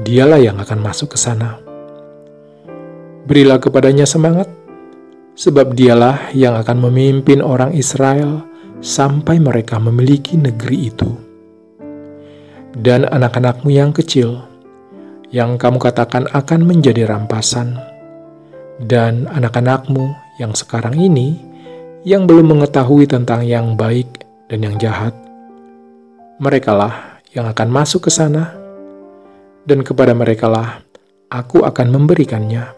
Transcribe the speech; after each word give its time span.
dialah 0.00 0.40
yang 0.40 0.56
akan 0.56 0.80
masuk 0.80 1.14
ke 1.14 1.18
sana. 1.20 1.60
Berilah 3.28 3.60
kepadanya 3.60 4.08
semangat, 4.08 4.48
sebab 5.36 5.76
dialah 5.76 6.32
yang 6.32 6.56
akan 6.56 6.80
memimpin 6.80 7.44
orang 7.44 7.76
Israel 7.76 8.40
sampai 8.80 9.36
mereka 9.36 9.76
memiliki 9.76 10.40
negeri 10.40 10.88
itu 10.88 11.29
dan 12.78 13.06
anak-anakmu 13.10 13.70
yang 13.74 13.90
kecil, 13.90 14.46
yang 15.34 15.58
kamu 15.58 15.82
katakan 15.82 16.30
akan 16.30 16.66
menjadi 16.66 17.10
rampasan, 17.10 17.74
dan 18.86 19.26
anak-anakmu 19.30 20.14
yang 20.38 20.54
sekarang 20.54 20.94
ini, 20.94 21.38
yang 22.06 22.30
belum 22.30 22.54
mengetahui 22.56 23.10
tentang 23.10 23.42
yang 23.42 23.74
baik 23.74 24.22
dan 24.46 24.62
yang 24.62 24.76
jahat. 24.78 25.12
Merekalah 26.38 27.22
yang 27.34 27.50
akan 27.50 27.68
masuk 27.68 28.06
ke 28.06 28.10
sana, 28.10 28.54
dan 29.66 29.82
kepada 29.82 30.14
merekalah 30.14 30.82
aku 31.26 31.66
akan 31.66 31.90
memberikannya, 31.90 32.70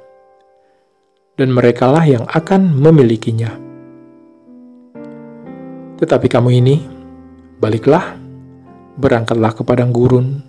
dan 1.37 1.49
merekalah 1.53 2.05
yang 2.09 2.25
akan 2.33 2.73
memilikinya. 2.73 3.53
Tetapi 6.01 6.27
kamu 6.27 6.51
ini, 6.59 6.77
baliklah 7.63 8.22
berangkatlah 8.97 9.57
ke 9.57 9.63
padang 9.65 9.95
gurun, 9.95 10.45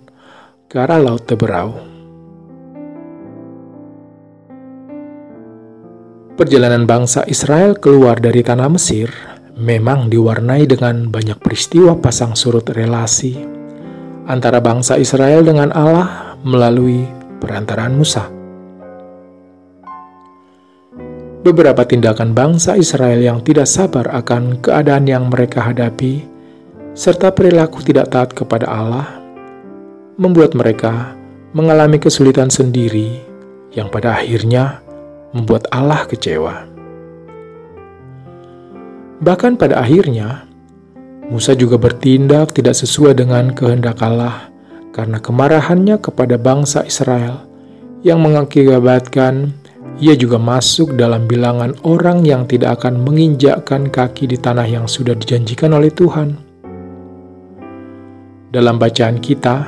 ke 0.68 0.76
arah 0.76 1.00
laut 1.00 1.24
Teberau. 1.24 1.76
Perjalanan 6.34 6.82
bangsa 6.82 7.22
Israel 7.30 7.78
keluar 7.78 8.18
dari 8.18 8.42
tanah 8.42 8.66
Mesir 8.66 9.06
memang 9.54 10.10
diwarnai 10.10 10.66
dengan 10.66 11.06
banyak 11.06 11.38
peristiwa 11.38 11.94
pasang 11.94 12.34
surut 12.34 12.66
relasi 12.74 13.38
antara 14.26 14.58
bangsa 14.58 14.98
Israel 14.98 15.46
dengan 15.46 15.70
Allah 15.70 16.34
melalui 16.42 17.06
perantaraan 17.38 17.94
Musa. 17.94 18.26
Beberapa 21.44 21.84
tindakan 21.86 22.34
bangsa 22.34 22.74
Israel 22.74 23.20
yang 23.20 23.44
tidak 23.46 23.68
sabar 23.68 24.08
akan 24.10 24.64
keadaan 24.64 25.04
yang 25.06 25.28
mereka 25.28 25.60
hadapi 25.60 26.33
serta 26.94 27.34
perilaku 27.34 27.82
tidak 27.82 28.14
taat 28.14 28.30
kepada 28.30 28.70
Allah 28.70 29.18
membuat 30.14 30.54
mereka 30.54 31.18
mengalami 31.50 31.98
kesulitan 31.98 32.46
sendiri 32.46 33.18
yang 33.74 33.90
pada 33.90 34.14
akhirnya 34.14 34.78
membuat 35.34 35.66
Allah 35.74 36.06
kecewa. 36.06 36.70
Bahkan 39.18 39.58
pada 39.58 39.82
akhirnya, 39.82 40.46
Musa 41.26 41.58
juga 41.58 41.82
bertindak 41.82 42.54
tidak 42.54 42.78
sesuai 42.78 43.18
dengan 43.18 43.50
kehendak 43.50 43.98
Allah 43.98 44.54
karena 44.94 45.18
kemarahannya 45.18 45.98
kepada 45.98 46.38
bangsa 46.38 46.86
Israel 46.86 47.42
yang 48.06 48.22
mengakibatkan 48.22 49.50
ia 49.98 50.14
juga 50.14 50.38
masuk 50.38 50.94
dalam 50.94 51.26
bilangan 51.26 51.74
orang 51.82 52.22
yang 52.22 52.46
tidak 52.46 52.82
akan 52.82 53.02
menginjakkan 53.02 53.90
kaki 53.90 54.30
di 54.30 54.38
tanah 54.38 54.66
yang 54.68 54.86
sudah 54.86 55.16
dijanjikan 55.16 55.72
oleh 55.74 55.90
Tuhan 55.90 56.43
dalam 58.54 58.78
bacaan 58.78 59.18
kita, 59.18 59.66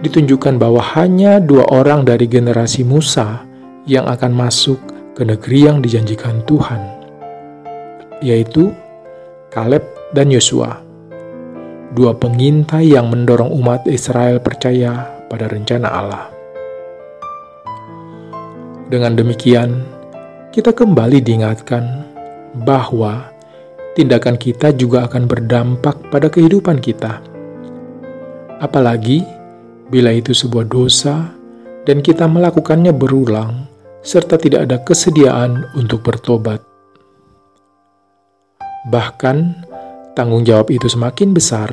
ditunjukkan 0.00 0.56
bahwa 0.56 0.80
hanya 0.96 1.36
dua 1.36 1.68
orang 1.68 2.08
dari 2.08 2.24
generasi 2.24 2.88
Musa 2.88 3.44
yang 3.84 4.08
akan 4.08 4.32
masuk 4.32 4.80
ke 5.12 5.28
negeri 5.28 5.68
yang 5.68 5.84
dijanjikan 5.84 6.40
Tuhan, 6.48 6.80
yaitu 8.24 8.72
Kaleb 9.52 9.84
dan 10.16 10.32
Yosua, 10.32 10.80
dua 11.92 12.16
pengintai 12.16 12.96
yang 12.96 13.12
mendorong 13.12 13.52
umat 13.60 13.84
Israel 13.84 14.40
percaya 14.40 15.12
pada 15.28 15.52
rencana 15.52 15.88
Allah. 15.92 16.24
Dengan 18.88 19.20
demikian, 19.20 19.84
kita 20.48 20.72
kembali 20.72 21.20
diingatkan 21.20 22.08
bahwa 22.64 23.28
tindakan 23.92 24.40
kita 24.40 24.72
juga 24.72 25.04
akan 25.04 25.28
berdampak 25.28 25.96
pada 26.08 26.32
kehidupan 26.32 26.80
kita 26.80 27.31
apalagi 28.62 29.26
bila 29.90 30.14
itu 30.14 30.30
sebuah 30.30 30.70
dosa 30.70 31.34
dan 31.82 31.98
kita 31.98 32.30
melakukannya 32.30 32.94
berulang, 32.94 33.66
serta 34.06 34.38
tidak 34.38 34.70
ada 34.70 34.78
kesediaan 34.86 35.66
untuk 35.74 36.06
bertobat. 36.06 36.62
Bahkan, 38.88 39.66
tanggung 40.14 40.46
jawab 40.46 40.70
itu 40.70 40.86
semakin 40.86 41.34
besar 41.34 41.70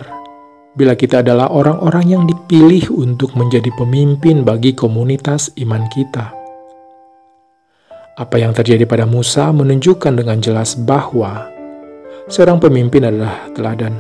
bila 0.78 0.94
kita 0.94 1.26
adalah 1.26 1.50
orang-orang 1.50 2.06
yang 2.08 2.24
dipilih 2.30 2.94
untuk 2.94 3.34
menjadi 3.34 3.70
pemimpin 3.78 4.46
bagi 4.46 4.78
komunitas 4.78 5.50
iman 5.62 5.86
kita. 5.90 6.32
Apa 8.20 8.36
yang 8.36 8.52
terjadi 8.52 8.84
pada 8.84 9.08
Musa 9.08 9.50
menunjukkan 9.50 10.14
dengan 10.14 10.38
jelas 10.44 10.76
bahwa 10.76 11.48
seorang 12.28 12.60
pemimpin 12.60 13.08
adalah 13.08 13.48
teladan. 13.56 13.96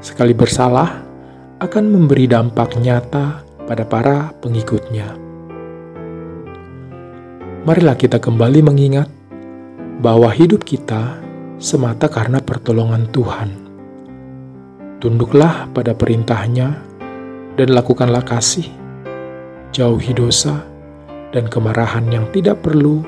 Sekali 0.00 0.32
bersalah, 0.32 1.09
akan 1.60 1.92
memberi 1.92 2.24
dampak 2.24 2.80
nyata 2.80 3.44
pada 3.68 3.84
para 3.84 4.32
pengikutnya. 4.40 5.12
Marilah 7.68 8.00
kita 8.00 8.16
kembali 8.16 8.64
mengingat 8.64 9.12
bahwa 10.00 10.32
hidup 10.32 10.64
kita 10.64 11.20
semata 11.60 12.08
karena 12.08 12.40
pertolongan 12.40 13.04
Tuhan. 13.12 13.52
Tunduklah 15.04 15.68
pada 15.76 15.92
perintahnya 15.92 16.80
dan 17.60 17.68
lakukanlah 17.76 18.24
kasih, 18.24 18.64
jauhi 19.68 20.16
dosa 20.16 20.64
dan 21.36 21.44
kemarahan 21.52 22.08
yang 22.08 22.24
tidak 22.32 22.64
perlu 22.64 23.04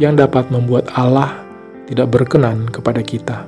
yang 0.00 0.16
dapat 0.16 0.48
membuat 0.48 0.88
Allah 0.96 1.44
tidak 1.84 2.08
berkenan 2.08 2.72
kepada 2.72 3.04
kita. 3.04 3.44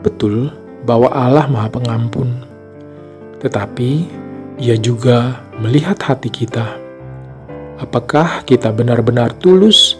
Betul, 0.00 0.59
bahwa 0.84 1.12
Allah 1.12 1.46
Maha 1.48 1.68
Pengampun, 1.68 2.44
tetapi 3.40 4.08
Ia 4.60 4.76
juga 4.76 5.40
melihat 5.56 5.96
hati 6.04 6.28
kita. 6.28 6.76
Apakah 7.80 8.44
kita 8.44 8.68
benar-benar 8.76 9.32
tulus 9.40 9.96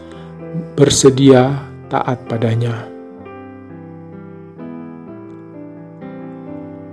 bersedia 0.76 1.64
taat 1.88 2.20
padanya? 2.28 2.84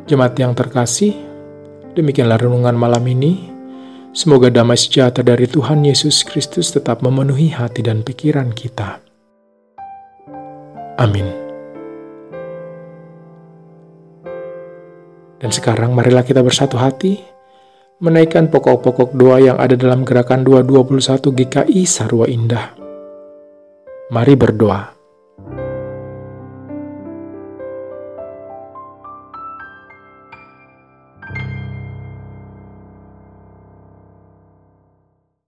Jemaat 0.07 0.39
yang 0.39 0.55
terkasih, 0.55 1.11
demikianlah 1.91 2.39
renungan 2.39 2.79
malam 2.79 3.03
ini. 3.03 3.51
Semoga 4.15 4.47
damai 4.47 4.79
sejahtera 4.79 5.35
dari 5.35 5.51
Tuhan 5.51 5.83
Yesus 5.83 6.23
Kristus 6.23 6.71
tetap 6.71 7.03
memenuhi 7.03 7.51
hati 7.51 7.83
dan 7.83 8.07
pikiran 8.07 8.55
kita. 8.55 9.03
Amin. 10.97 11.46
Dan 15.37 15.53
sekarang 15.53 15.93
marilah 15.93 16.25
kita 16.25 16.41
bersatu 16.41 16.81
hati, 16.81 17.21
menaikkan 18.01 18.49
pokok-pokok 18.49 19.13
doa 19.13 19.37
yang 19.37 19.57
ada 19.61 19.77
dalam 19.77 20.01
gerakan 20.01 20.41
221 20.41 20.97
GKI 21.33 21.81
Sarwa 21.85 22.25
Indah. 22.25 22.73
Mari 24.09 24.33
berdoa. 24.33 24.96